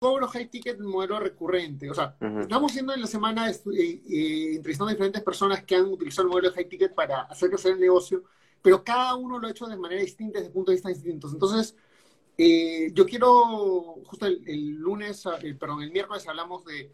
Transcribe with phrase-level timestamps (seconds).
[0.00, 1.90] cobro high ticket modelo recurrente.
[1.90, 5.84] O sea, estamos haciendo en la semana eh, eh, entrevistando a diferentes personas que han
[5.84, 8.24] utilizado el modelo de high ticket para hacer crecer el negocio,
[8.62, 11.34] pero cada uno lo ha hecho de manera distinta, desde puntos de vista distintos.
[11.34, 11.76] Entonces,
[12.38, 15.22] eh, yo quiero, justo el, lunes,
[15.58, 16.90] perdón, el miércoles hablamos de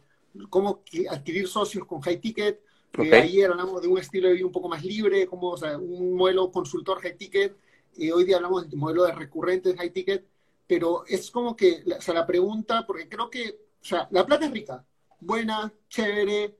[0.50, 2.60] cómo adquirir socios con high ticket.
[2.98, 6.16] ayer hablamos de un estilo de vida un poco más libre, como o sea, un
[6.16, 7.56] modelo consultor high ticket.
[7.96, 10.26] y hoy día hablamos del modelo de recurrentes high ticket
[10.66, 14.46] pero es como que, o sea, la pregunta, porque creo que, o sea, la plata
[14.46, 14.84] es rica,
[15.20, 16.56] buena, chévere,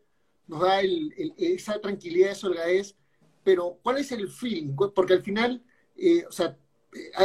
[0.46, 2.96] nos da el, esa tranquilidad, eso es,
[3.42, 4.74] pero ¿cuál es el feeling?
[4.94, 5.62] Porque al final,
[5.96, 6.56] eh, o sea,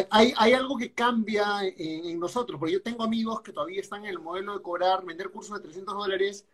[0.10, 4.12] hay, hay, algo que cambia en, nosotros, porque yo tengo amigos que todavía están en
[4.12, 6.46] el modelo de cobrar, vender cursos de 300 dólares,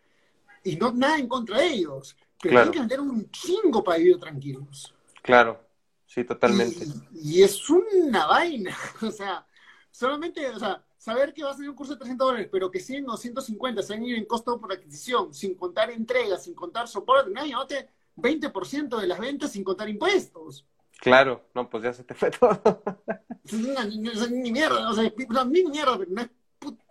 [0.62, 2.70] y no nada en contra de ellos, pero claro.
[2.70, 4.94] que vender un chingo para vivir tranquilos.
[5.22, 5.60] Claro,
[6.06, 6.86] sí, totalmente.
[7.12, 9.46] y es una vaina, o sea,
[9.90, 12.80] solamente, o sea, saber que vas a tener un curso de 300 dólares, pero que
[12.80, 16.88] 100 o 150 se a ir en costo por adquisición, sin contar entregas, sin contar
[16.88, 20.66] soporte, no, llévate 20% de las ventas sin contar impuestos.
[21.00, 22.60] Claro, no, pues ya se te fue todo.
[24.30, 25.12] ni mierda, o sea,
[25.46, 26.30] ni mierda, pero no es,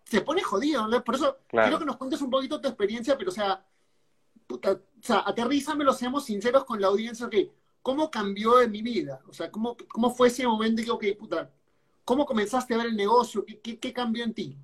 [0.06, 1.04] se pone jodido, ¿no?
[1.04, 3.66] Por eso quiero que nos cuentes un poquito tu experiencia, pero o sea,
[4.48, 7.52] puta, o sea, aterrízamelo, seamos sinceros con la audiencia, que
[7.82, 9.22] ¿cómo cambió en mi vida?
[9.28, 11.52] O sea, ¿cómo, cómo fue ese momento que, ok, puta,
[12.08, 13.44] ¿Cómo comenzaste a ver el negocio?
[13.62, 14.56] ¿Qué, cambió en ti?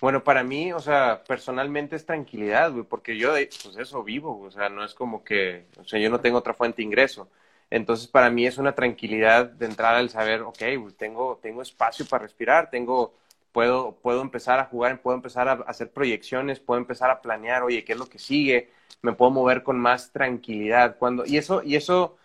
[0.00, 4.50] Bueno, para mí, o sea, personalmente es tranquilidad, güey, porque yo pues eso vivo, o
[4.50, 7.28] sea, no es como que, o sea, yo no tengo otra fuente de ingreso.
[7.70, 10.58] Entonces, para mí es una tranquilidad de entrada al saber, ok,
[10.98, 13.14] tengo, tengo espacio para respirar, tengo,
[13.52, 17.84] puedo, puedo empezar a jugar, puedo empezar a hacer proyecciones, puedo empezar a planear, oye,
[17.84, 18.72] ¿qué es lo que sigue?
[19.00, 20.96] Me puedo mover con más tranquilidad.
[20.98, 22.16] Cuando, y eso, y eso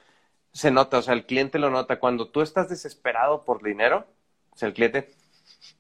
[0.54, 2.00] se nota, o sea, el cliente lo nota.
[2.00, 4.08] Cuando tú estás desesperado por dinero,
[4.66, 5.10] el cliente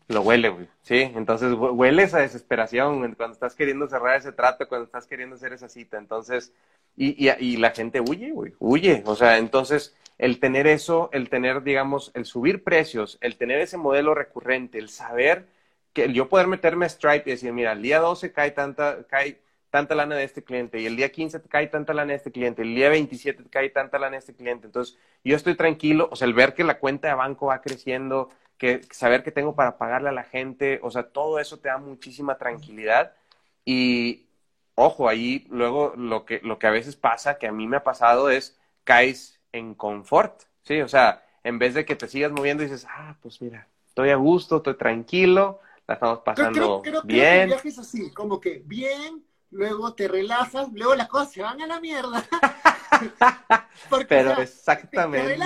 [0.07, 1.11] lo huele, güey, ¿sí?
[1.15, 5.69] Entonces huele esa desesperación cuando estás queriendo cerrar ese trato, cuando estás queriendo hacer esa
[5.69, 5.97] cita.
[5.97, 6.51] Entonces,
[6.95, 9.03] y, y, y la gente huye, güey, huye.
[9.05, 13.77] O sea, entonces el tener eso, el tener, digamos, el subir precios, el tener ese
[13.77, 15.47] modelo recurrente, el saber
[15.93, 19.39] que yo poder meterme a Stripe y decir, mira, el día 12 cae tanta, cae
[19.69, 22.31] tanta lana de este cliente y el día 15 te cae tanta lana de este
[22.31, 24.67] cliente, el día 27 te cae tanta lana de este cliente.
[24.67, 28.29] Entonces, yo estoy tranquilo, o sea, el ver que la cuenta de banco va creciendo,
[28.59, 31.77] que saber que tengo para pagarle a la gente, o sea, todo eso te da
[31.77, 33.15] muchísima tranquilidad
[33.65, 34.27] y
[34.75, 37.83] ojo, ahí luego lo que, lo que a veces pasa, que a mí me ha
[37.83, 40.81] pasado es caes en confort, ¿sí?
[40.81, 44.09] O sea, en vez de que te sigas moviendo y dices, ah, pues mira, estoy
[44.09, 47.49] a gusto, estoy tranquilo, la estamos pasando bien.
[47.49, 51.61] Creo que el así, como que bien, luego te relajas, luego las cosas se van
[51.61, 52.25] a la mierda.
[54.09, 55.37] Pero exactamente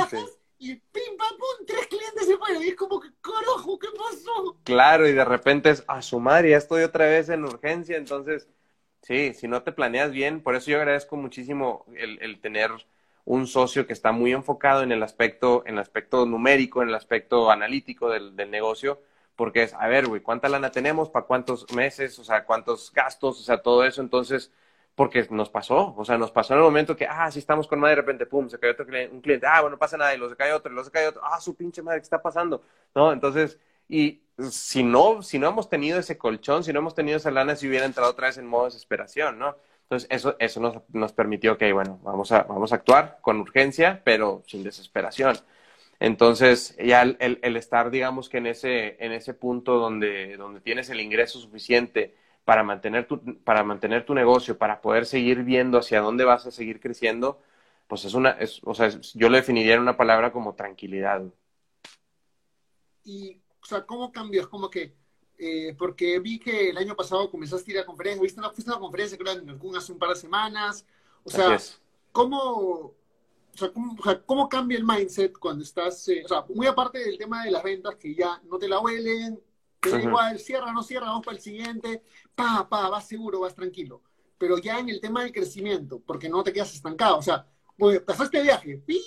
[0.64, 2.64] y pim, pam, pum, tres clientes se fueron.
[2.64, 4.58] Y es como que, carajo, ¿qué pasó?
[4.64, 7.98] Claro, y de repente es a su madre, ya estoy otra vez en urgencia.
[7.98, 8.48] Entonces,
[9.02, 12.72] sí, si no te planeas bien, por eso yo agradezco muchísimo el, tener
[13.26, 16.96] un socio que está muy enfocado en el aspecto, en el aspecto numérico, en el
[16.96, 19.02] aspecto analítico del, del negocio,
[19.36, 21.10] porque es, a ver, güey, ¿cuánta lana tenemos?
[21.10, 22.18] ¿Para cuántos meses?
[22.20, 23.40] O sea, ¿cuántos gastos?
[23.40, 24.02] O sea, todo eso.
[24.02, 24.52] Entonces,
[24.96, 27.80] porque nos pasó, o sea, nos pasó en el momento que, ah, si estamos con
[27.80, 30.14] madre, de repente, pum, se cayó otro cliente, un cliente, ah, bueno, no pasa nada,
[30.14, 32.04] y lo se cae otro, y lo se cae otro, ah, su pinche madre, ¿qué
[32.04, 32.64] está pasando?
[32.94, 33.12] ¿No?
[33.12, 37.32] Entonces, y si no, si no hemos tenido ese colchón, si no hemos tenido esa
[37.32, 39.56] lana, si hubiera entrado otra vez en modo desesperación, ¿no?
[39.84, 44.02] Entonces, eso, eso nos, nos permitió que, bueno, vamos a, vamos a actuar con urgencia,
[44.04, 45.38] pero sin desesperación.
[46.00, 50.62] Entonces, ya el, el, el estar, digamos que en ese, en ese punto donde, donde
[50.62, 55.78] tienes el ingreso suficiente, para mantener tu, para mantener tu negocio, para poder seguir viendo
[55.78, 57.42] hacia dónde vas a seguir creciendo,
[57.88, 61.24] pues es una, es, o sea, yo lo definiría en una palabra como tranquilidad.
[63.04, 64.42] Y, o sea, ¿cómo cambió?
[64.42, 64.94] Es como que,
[65.38, 68.72] eh, porque vi que el año pasado comenzaste a ir a conferencias, viste una, fuiste
[68.72, 70.86] a una conferencia creo en Cancún hace un par de semanas,
[71.24, 71.58] o sea,
[72.12, 72.96] ¿cómo, o
[73.54, 77.00] sea, ¿cómo, o sea, ¿cómo, cambia el mindset cuando estás, eh, o sea, muy aparte
[77.00, 79.42] del tema de las ventas, que ya no te la huelen,
[79.84, 82.04] pero igual, cierra, no cierra, vamos para el siguiente,
[82.34, 84.02] pa, pa, vas seguro, vas tranquilo.
[84.38, 87.46] Pero ya en el tema del crecimiento, porque no te quedas estancado, o sea,
[87.78, 89.02] pues pasaste viaje, ¡pin!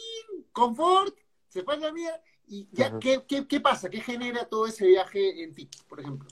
[0.53, 1.15] confort,
[1.49, 3.91] se fue la vida, y ya, ¿qué, qué, qué pasa?
[3.91, 6.29] ¿Qué genera todo ese viaje en ti, por ejemplo?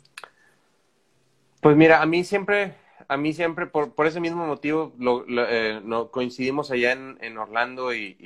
[1.60, 2.76] Pues mira, a mí siempre,
[3.08, 7.38] a mí siempre, por, por ese mismo motivo, lo, eh, no, coincidimos allá en, en
[7.38, 8.16] Orlando y,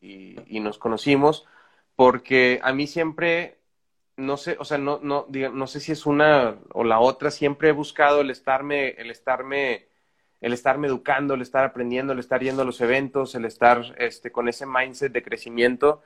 [0.00, 1.46] y, y, nos conocimos,
[1.94, 3.59] porque a mí siempre,
[4.20, 7.70] no sé, o sea, no, no, no sé si es una o la otra, siempre
[7.70, 9.86] he buscado el estarme, el estarme,
[10.40, 14.30] el estarme educando, el estar aprendiendo, el estar yendo a los eventos, el estar este,
[14.32, 16.02] con ese mindset de crecimiento,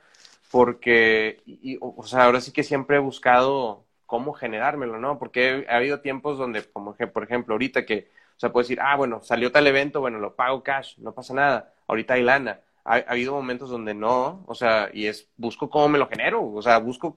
[0.51, 5.19] porque, y, o sea, ahora sí que siempre he buscado cómo generármelo, ¿no?
[5.19, 8.95] Porque ha habido tiempos donde, como por ejemplo, ahorita que, o sea, puedes decir, ah,
[8.95, 12.59] bueno, salió tal evento, bueno, lo pago cash, no pasa nada, ahorita hay lana.
[12.85, 16.61] Ha, habido momentos donde no, o sea, y es, busco cómo me lo genero, o
[16.61, 17.15] sea, busco,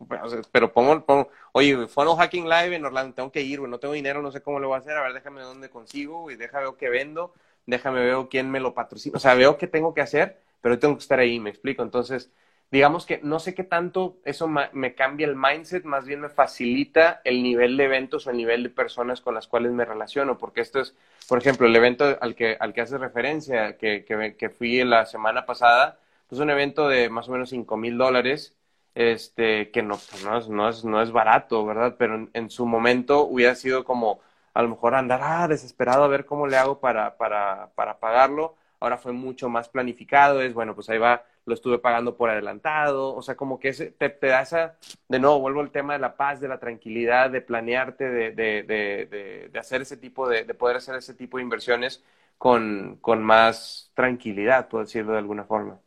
[0.50, 3.94] pero pongo, pongo, oye, Funnel Hacking Live en Orlando, tengo que ir, güey, no tengo
[3.94, 6.64] dinero, no sé cómo lo voy a hacer, a ver, déjame dónde consigo, y déjame
[6.64, 7.34] ver qué vendo,
[7.66, 10.94] déjame ver quién me lo patrocina, o sea, veo qué tengo que hacer, pero tengo
[10.96, 12.30] que estar ahí, me explico, entonces,
[12.70, 17.20] digamos que no sé qué tanto eso me cambia el mindset, más bien me facilita
[17.24, 20.60] el nivel de eventos o el nivel de personas con las cuales me relaciono, porque
[20.60, 20.94] esto es,
[21.28, 25.06] por ejemplo, el evento al que, al que hace referencia, que, que, que fui la
[25.06, 25.98] semana pasada,
[26.28, 28.54] pues un evento de más o menos 5 mil dólares,
[28.94, 31.96] este, que no, pues no, es, no, es, no es barato, ¿verdad?
[31.98, 34.20] Pero en, en, su momento hubiera sido como
[34.54, 38.56] a lo mejor andar ah, desesperado a ver cómo le hago para, para, para pagarlo.
[38.80, 43.14] Ahora fue mucho más planificado, es bueno, pues ahí va lo estuve pagando por adelantado,
[43.14, 44.76] o sea, como que te, te, da esa,
[45.08, 48.62] de nuevo, vuelvo al tema de la paz, de la tranquilidad, de planearte, de, de,
[48.62, 52.04] de, de hacer ese tipo de, de poder hacer ese tipo de inversiones
[52.36, 55.80] con, con más tranquilidad, puedo decirlo de alguna forma.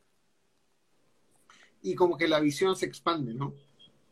[1.82, 3.54] Y como que la visión se expande, ¿no?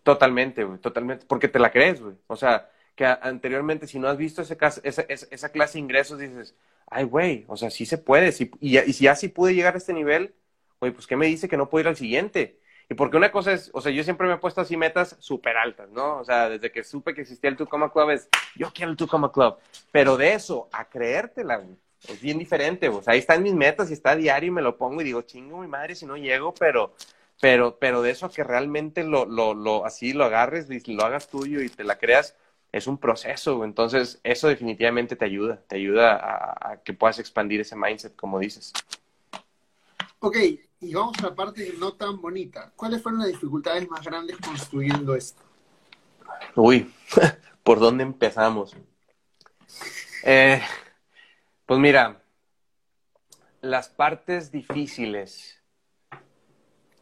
[0.03, 2.15] Totalmente, güey, totalmente, porque te la crees, güey.
[2.27, 6.55] O sea, que anteriormente, si no has visto ese, esa, esa, clase de ingresos, dices,
[6.89, 9.77] ay, güey, o sea, sí se puede, y, y si ya sí pude llegar a
[9.77, 10.33] este nivel,
[10.79, 12.59] oye, pues ¿qué me dice que no puedo ir al siguiente?
[12.89, 15.57] Y porque una cosa es, o sea, yo siempre me he puesto así metas súper
[15.57, 16.17] altas, ¿no?
[16.17, 19.31] O sea, desde que supe que existía el Tucoma Club es, yo quiero el Tucoma
[19.31, 19.57] Club.
[19.91, 21.63] Pero de eso a creértela,
[22.07, 24.77] es bien diferente, o ahí están mis metas y está a diario y me lo
[24.77, 26.95] pongo y digo, chingo mi madre si no llego, pero,
[27.39, 31.27] pero, pero de eso a que realmente lo, lo, lo, así lo agarres lo hagas
[31.27, 32.35] tuyo y te la creas,
[32.71, 37.61] es un proceso, entonces eso definitivamente te ayuda, te ayuda a, a que puedas expandir
[37.61, 38.73] ese mindset, como dices.
[40.19, 40.37] Ok,
[40.81, 42.71] y vamos a la parte no tan bonita.
[42.75, 45.41] ¿Cuáles fueron las dificultades más grandes construyendo esto?
[46.55, 46.93] Uy,
[47.63, 48.75] ¿por dónde empezamos?
[50.23, 50.61] Eh,
[51.65, 52.21] pues mira,
[53.61, 55.61] las partes difíciles,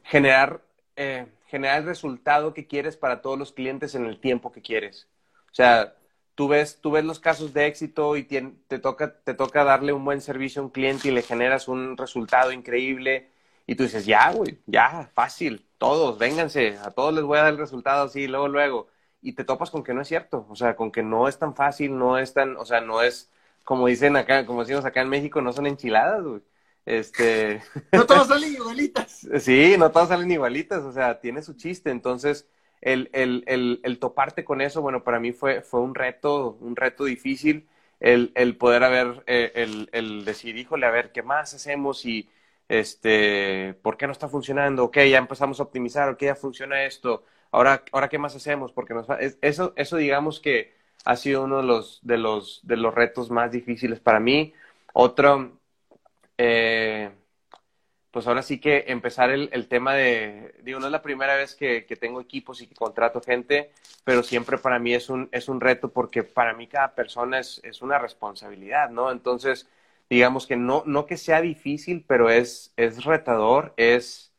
[0.04, 0.64] generar,
[0.96, 5.08] eh, generar el resultado que quieres para todos los clientes en el tiempo que quieres.
[5.52, 5.96] O sea,
[6.36, 10.06] tú ves, tú ves los casos de éxito y te, toca, te toca darle un
[10.06, 13.30] buen servicio a un cliente y le generas un resultado increíble
[13.66, 17.54] y tú dices, ya, güey, ya, fácil, todos, vénganse, a todos les voy a dar
[17.54, 18.88] el resultado así, luego, luego.
[19.22, 21.56] Y te topas con que no es cierto, o sea, con que no es tan
[21.56, 23.32] fácil, no es tan, o sea, no es,
[23.64, 26.42] como dicen acá, como decimos acá en México, no son enchiladas, güey.
[26.86, 27.62] Este...
[27.92, 29.28] No todos salen igualitas.
[29.40, 32.48] sí, no todos salen igualitas, o sea, tiene su chiste, entonces
[32.82, 36.76] el, el, el, el, toparte con eso, bueno, para mí fue, fue un reto, un
[36.76, 37.68] reto difícil,
[38.00, 42.06] el, poder haber, eh, el decir, híjole, a ver, ¿qué más hacemos?
[42.06, 42.30] Y,
[42.70, 44.84] este, ¿por qué no está funcionando?
[44.86, 48.72] Ok, ya empezamos a optimizar, ok, ya funciona esto, ahora, ahora ¿qué más hacemos?
[48.74, 49.08] Porque nos,
[49.42, 50.74] eso, eso digamos que
[51.06, 54.54] ha sido uno de los, de los, de los retos más difíciles para mí.
[54.94, 55.60] Otro,
[56.38, 57.12] eh,
[58.18, 61.54] pues ahora sí que empezar el, el, tema de, digo, no es la primera vez
[61.54, 63.72] que, que, tengo equipos y que contrato gente,
[64.04, 67.62] pero siempre para mí es un, es un reto porque para mí cada persona es,
[67.64, 69.12] es una responsabilidad, ¿no?
[69.12, 69.70] Entonces,
[70.10, 74.34] digamos que no, no que sea difícil, pero es, es retador, es,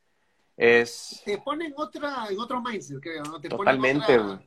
[0.56, 1.22] es...
[1.24, 3.40] Te ponen otra, en otro mindset, creo, ¿no?
[3.40, 4.38] Te Totalmente, güey.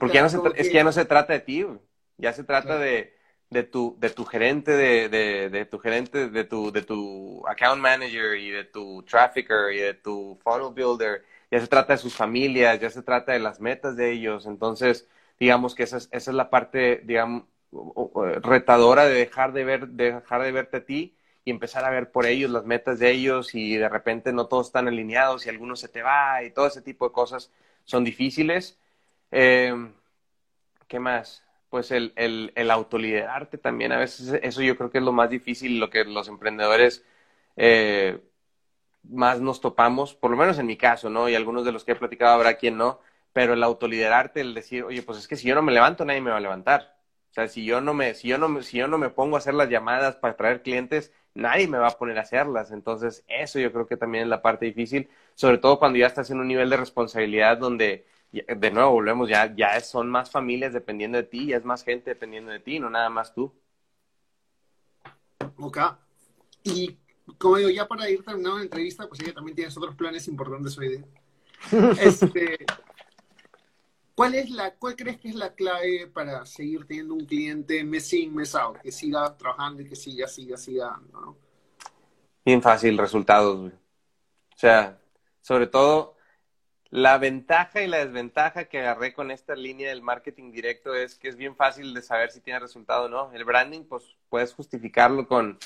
[0.00, 1.64] Porque ya no se, es que ya no se trata de ti.
[2.16, 3.14] Ya se trata de
[3.50, 7.80] de tu, de tu gerente, de, de, de, tu gerente, de tu, de tu account
[7.80, 11.24] manager y de tu trafficker y de tu funnel builder.
[11.50, 14.46] Ya se trata de sus familias, ya se trata de las metas de ellos.
[14.46, 17.44] Entonces, digamos que esa es, esa es la parte, digamos,
[18.42, 22.10] retadora de dejar de ver, de dejar de verte a ti y empezar a ver
[22.12, 25.80] por ellos las metas de ellos y de repente no todos están alineados y algunos
[25.80, 27.50] se te va y todo ese tipo de cosas
[27.84, 28.78] son difíciles.
[29.32, 29.74] Eh,
[30.88, 31.42] ¿Qué más?
[31.70, 33.92] Pues el, el, el, autoliderarte también.
[33.92, 37.04] A veces eso yo creo que es lo más difícil, lo que los emprendedores
[37.56, 38.20] eh,
[39.04, 41.28] más nos topamos, por lo menos en mi caso, ¿no?
[41.28, 43.00] Y algunos de los que he platicado habrá quien no,
[43.32, 46.20] pero el autoliderarte, el decir, oye, pues es que si yo no me levanto, nadie
[46.20, 46.96] me va a levantar.
[47.30, 49.38] O sea, si yo no me, si yo no, si yo no me pongo a
[49.38, 52.72] hacer las llamadas para traer clientes, nadie me va a poner a hacerlas.
[52.72, 56.30] Entonces, eso yo creo que también es la parte difícil, sobre todo cuando ya estás
[56.30, 61.18] en un nivel de responsabilidad donde de nuevo volvemos, ya, ya son más familias dependiendo
[61.18, 63.52] de ti, ya es más gente dependiendo de ti, no nada más tú.
[65.58, 65.78] Ok.
[66.62, 66.96] Y
[67.38, 70.76] como digo, ya para ir terminando la entrevista, pues ella también tienes otros planes importantes
[70.78, 71.04] hoy día.
[72.00, 72.58] Este,
[74.14, 78.12] ¿cuál, es la, ¿Cuál crees que es la clave para seguir teniendo un cliente mes
[78.12, 81.36] in, mes out, que siga trabajando y que siga, siga, siga ¿no?
[82.44, 84.98] Bien fácil, resultados, O sea,
[85.42, 86.16] sobre todo,
[86.90, 91.28] la ventaja y la desventaja que agarré con esta línea del marketing directo es que
[91.28, 93.32] es bien fácil de saber si tiene resultado o no.
[93.32, 95.58] El branding, pues puedes justificarlo con,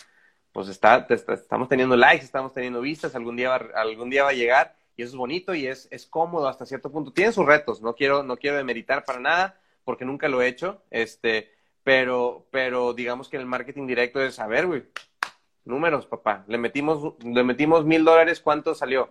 [0.53, 4.35] pues está, estamos teniendo likes, estamos teniendo vistas, algún día va, algún día va a
[4.35, 7.13] llegar y eso es bonito y es, es cómodo hasta cierto punto.
[7.13, 10.83] Tiene sus retos, no quiero, no quiero demeritar para nada porque nunca lo he hecho,
[10.91, 11.53] este,
[11.83, 14.85] pero, pero digamos que el marketing directo es, a ver, güey,
[15.65, 19.11] números, papá, le metimos, le metimos mil dólares, ¿cuánto salió?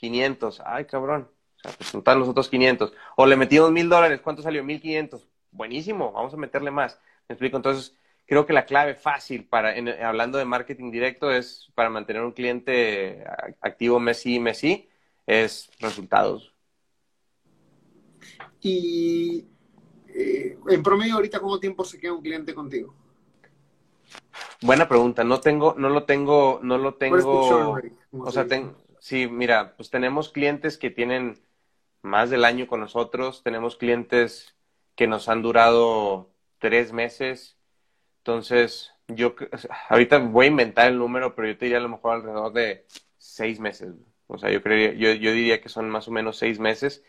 [0.00, 0.62] 500.
[0.64, 1.30] Ay, cabrón.
[1.64, 2.92] O sea, pues los otros 500.
[3.16, 4.20] O le metimos mil dólares.
[4.22, 4.64] ¿Cuánto salió?
[4.64, 5.28] 1500.
[5.52, 6.12] Buenísimo.
[6.12, 6.98] Vamos a meterle más.
[7.28, 7.56] ¿Me explico?
[7.56, 7.94] Entonces,
[8.26, 9.74] creo que la clave fácil para,
[10.06, 13.24] hablando de marketing directo, es para mantener un cliente
[13.60, 14.62] activo mes sí, mes
[15.26, 16.54] es resultados.
[18.60, 19.46] Y
[20.08, 22.94] eh, en promedio ahorita, ¿cuánto tiempo se queda un cliente contigo?
[24.62, 25.24] Buena pregunta.
[25.24, 27.78] No tengo, no lo tengo, no lo tengo.
[28.12, 31.40] O sea, tengo Sí, mira, pues tenemos clientes que tienen
[32.02, 34.54] más del año con nosotros, tenemos clientes
[34.94, 37.56] que nos han durado tres meses,
[38.18, 39.34] entonces yo
[39.88, 42.86] ahorita voy a inventar el número, pero yo te diría a lo mejor alrededor de
[43.18, 43.94] seis meses.
[44.26, 47.02] O sea, yo creería, yo, yo diría que son más o menos seis meses.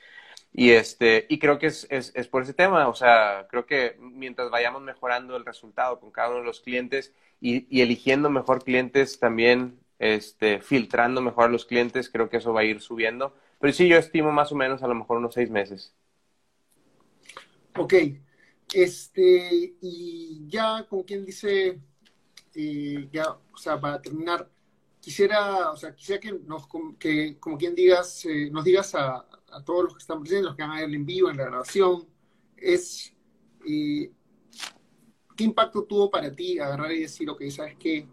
[0.53, 3.97] Y este, y creo que es, es, es, por ese tema, o sea, creo que
[3.99, 8.63] mientras vayamos mejorando el resultado con cada uno de los clientes y, y eligiendo mejor
[8.63, 13.35] clientes también este, filtrando mejor a los clientes, creo que eso va a ir subiendo.
[13.59, 15.93] Pero sí, yo estimo más o menos a lo mejor unos seis meses.
[17.77, 17.93] Ok.
[18.73, 21.79] Este, y ya como quien dice,
[22.55, 24.49] eh, ya, o sea, para terminar,
[24.99, 26.67] quisiera, o sea, quisiera que nos,
[26.97, 29.23] que como quien digas, eh, nos digas a,
[29.63, 32.07] todos los que están presentes, los que van a ver en vivo, en la grabación,
[32.57, 33.13] es
[33.67, 34.11] eh,
[35.35, 38.07] ¿qué impacto tuvo para ti agarrar y decir, ok, ¿sabes qué?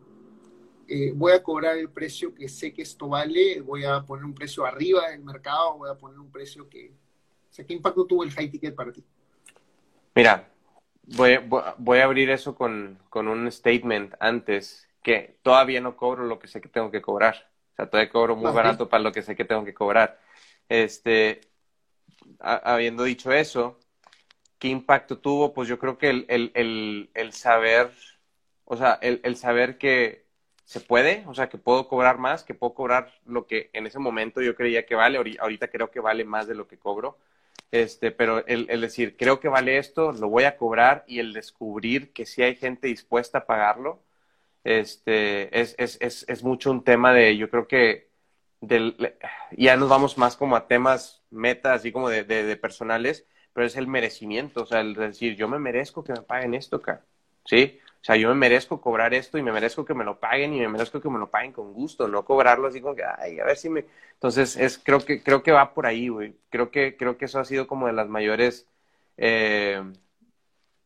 [0.90, 4.34] Eh, voy a cobrar el precio que sé que esto vale, voy a poner un
[4.34, 6.88] precio arriba del mercado, voy a poner un precio que...
[6.88, 9.04] O sea, ¿qué impacto tuvo el high ticket para ti?
[10.14, 10.48] Mira,
[11.02, 11.38] voy,
[11.76, 16.48] voy a abrir eso con, con, un statement antes, que todavía no cobro lo que
[16.48, 17.50] sé que tengo que cobrar.
[17.72, 20.18] O sea, todavía cobro muy barato para lo que sé que tengo que cobrar.
[20.70, 21.42] Este,
[22.40, 23.78] habiendo dicho eso,
[24.58, 25.52] ¿qué impacto tuvo?
[25.52, 27.92] Pues yo creo que el, el, el, el saber,
[28.64, 30.27] o sea, el, el saber que
[30.68, 33.98] se puede, o sea, que puedo cobrar más, que puedo cobrar lo que en ese
[33.98, 37.16] momento yo creía que vale, ahorita creo que vale más de lo que cobro,
[37.72, 42.12] este, pero el, decir, creo que vale esto, lo voy a cobrar y el descubrir
[42.12, 44.02] que sí hay gente dispuesta a pagarlo,
[44.62, 48.10] este, es, es, es, es mucho un tema de, yo creo que
[48.60, 49.16] del,
[49.56, 53.76] ya nos vamos más como a temas metas, así como de, de, personales, pero es
[53.76, 56.82] el merecimiento, o sea, el decir, yo me merezco que me paguen esto,
[57.46, 57.80] ¿sí?
[58.00, 60.60] O sea, yo me merezco cobrar esto y me merezco que me lo paguen y
[60.60, 63.44] me merezco que me lo paguen con gusto, no cobrarlo así como que, ay, a
[63.44, 63.84] ver si me...
[64.14, 66.34] Entonces, es, creo, que, creo que va por ahí, güey.
[66.48, 68.66] Creo que, creo que eso ha sido como de las mayores
[69.16, 69.82] eh,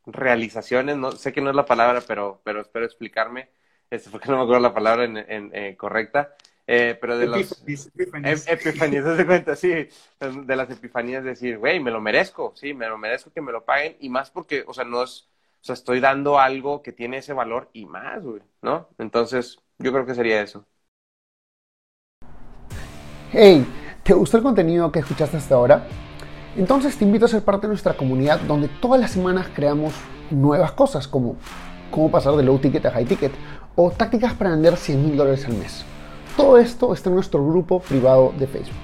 [0.06, 3.48] realizaciones, no sé que no es la palabra, pero, pero espero explicarme,
[3.90, 6.34] este, porque no me acuerdo la palabra en, en eh, correcta,
[6.66, 11.90] eh, pero de las epifanías, epifanías de cuenta, sí, de las epifanías, decir, güey, me
[11.90, 14.84] lo merezco, sí, me lo merezco que me lo paguen, y más porque, o sea,
[14.84, 15.28] no es
[15.62, 18.88] o sea, estoy dando algo que tiene ese valor y más, güey, ¿no?
[18.98, 20.66] Entonces, yo creo que sería eso.
[23.30, 23.64] Hey,
[24.02, 25.86] ¿te gustó el contenido que escuchaste hasta ahora?
[26.56, 29.94] Entonces te invito a ser parte de nuestra comunidad donde todas las semanas creamos
[30.30, 31.36] nuevas cosas como
[31.90, 33.32] cómo pasar de low ticket a high ticket
[33.76, 35.84] o tácticas para vender 100 mil dólares al mes.
[36.36, 38.74] Todo esto está en nuestro grupo privado de Facebook.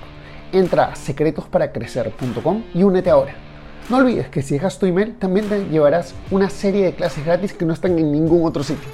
[0.52, 3.47] Entra a secretosparacrecer.com y únete ahora.
[3.88, 7.54] No olvides que si dejas tu email también te llevarás una serie de clases gratis
[7.54, 8.90] que no están en ningún otro sitio.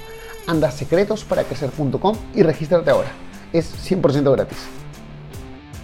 [0.47, 3.09] Anda a secretosparacrecer.com y regístrate ahora.
[3.51, 4.57] Es 100% gratis.